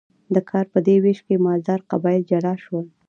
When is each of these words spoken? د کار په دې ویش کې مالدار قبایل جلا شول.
د 0.33 0.35
کار 0.49 0.65
په 0.73 0.79
دې 0.87 0.95
ویش 1.03 1.19
کې 1.25 1.43
مالدار 1.45 1.79
قبایل 1.91 2.21
جلا 2.31 2.53
شول. 2.63 2.85